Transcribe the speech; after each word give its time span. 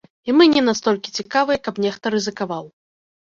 І 0.31 0.33
мы 0.37 0.45
не 0.53 0.61
настолькі 0.69 1.13
цікавыя, 1.19 1.61
каб 1.67 1.83
нехта 1.85 2.05
рызыкаваў. 2.17 2.65